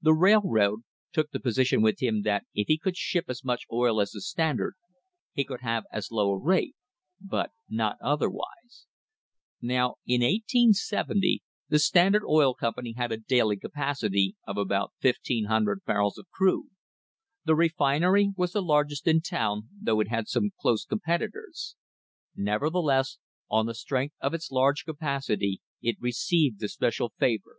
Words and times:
The 0.00 0.14
railroad 0.14 0.84
took 1.12 1.32
the 1.32 1.38
position 1.38 1.82
with 1.82 2.00
him 2.02 2.22
that 2.22 2.46
if 2.54 2.66
he 2.66 2.78
could 2.78 2.96
ship 2.96 3.26
as 3.28 3.44
much 3.44 3.66
oil 3.70 4.00
as 4.00 4.12
the 4.12 4.22
Standard 4.22 4.72
he 5.34 5.44
could 5.44 5.60
have 5.60 5.84
as 5.92 6.10
low 6.10 6.30
a 6.30 6.38
rate, 6.38 6.74
but 7.20 7.50
not 7.68 7.98
otherwise. 8.00 8.86
Now 9.60 9.96
in 10.06 10.22
1870 10.22 11.42
the 11.68 11.78
Standard 11.78 12.22
Oil 12.26 12.54
Company 12.54 12.94
had 12.96 13.12
a 13.12 13.18
daily 13.18 13.58
capacity 13.58 14.34
of 14.46 14.56
about 14.56 14.94
1,500 15.02 15.84
barrels 15.84 16.16
of 16.16 16.30
crude. 16.30 16.70
The 17.44 17.54
refinery 17.54 18.32
was 18.34 18.52
the 18.52 18.62
largest 18.62 19.06
in 19.06 19.16
the 19.16 19.20
tow 19.28 19.36
r 19.36 19.56
n, 19.58 19.68
though 19.78 20.00
it 20.00 20.08
had 20.08 20.26
some 20.26 20.52
close 20.58 20.86
competi 20.86 21.30
tors. 21.30 21.76
Nevertheless 22.34 23.18
on 23.50 23.66
the 23.66 23.74
strength 23.74 24.14
of 24.22 24.32
its 24.32 24.50
large 24.50 24.86
capacity 24.86 25.60
it 25.82 25.98
re 26.00 26.12
ceived 26.12 26.60
the 26.60 26.68
special 26.68 27.12
favour. 27.18 27.56